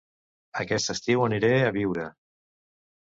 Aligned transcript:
Aquest 0.61 0.89
estiu 0.95 1.25
aniré 1.27 1.51
a 1.67 1.71
Biure 1.77 2.09